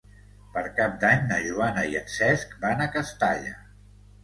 Per 0.53 0.63
Cap 0.79 0.95
d'Any 1.03 1.21
na 1.33 1.37
Joana 1.49 1.85
i 1.93 1.99
en 2.01 2.11
Cesc 2.15 2.59
van 2.67 2.83
a 2.83 2.91
Castalla. 2.99 3.57